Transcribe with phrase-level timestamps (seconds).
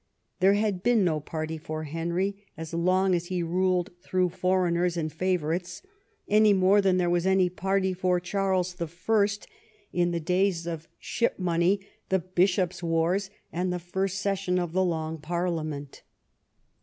[0.39, 5.13] There had been no party for Henry as long as he ruled through foreigners and
[5.13, 5.83] favourites,
[6.27, 8.89] any more than there was any party for Charles L
[9.93, 10.89] in the days D 34 EDWARD I CHAP.
[10.89, 11.79] of Ship Money,
[12.09, 16.01] the Bishops' Wars, and the first session of the Long Parliament.